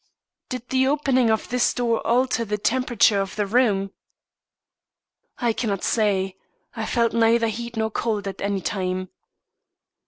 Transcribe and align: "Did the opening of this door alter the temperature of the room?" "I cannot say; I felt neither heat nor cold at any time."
"Did 0.49 0.67
the 0.69 0.87
opening 0.87 1.29
of 1.29 1.49
this 1.49 1.75
door 1.75 1.99
alter 2.07 2.43
the 2.43 2.57
temperature 2.57 3.21
of 3.21 3.35
the 3.35 3.45
room?" 3.45 3.91
"I 5.37 5.53
cannot 5.53 5.83
say; 5.83 6.37
I 6.75 6.87
felt 6.87 7.13
neither 7.13 7.49
heat 7.49 7.77
nor 7.77 7.91
cold 7.91 8.27
at 8.27 8.41
any 8.41 8.61
time." 8.61 9.09